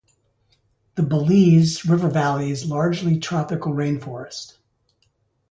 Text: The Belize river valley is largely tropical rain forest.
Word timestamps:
The 0.95 1.03
Belize 1.03 1.85
river 1.85 2.09
valley 2.09 2.49
is 2.49 2.65
largely 2.65 3.19
tropical 3.19 3.71
rain 3.71 3.99
forest. 3.99 4.57